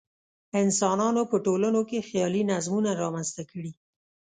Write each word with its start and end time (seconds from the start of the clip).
انسانانو 0.63 1.21
په 1.31 1.37
ټولنو 1.45 1.81
کې 1.89 2.05
خیالي 2.09 2.41
نظمونه 2.51 2.89
رامنځته 3.01 3.43
کړي. 3.51 3.71